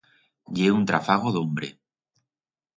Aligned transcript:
Ye 0.61 0.71
un 0.77 0.87
trafago 0.93 1.35
d'hombre. 1.37 1.73